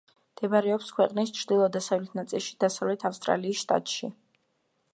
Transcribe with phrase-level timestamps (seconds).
[0.35, 4.11] მდებარეობს ქვეყნის ჩრდილო-დასავლეთ ნაწილში, დასავლეთ ავსტრალიის შტატში.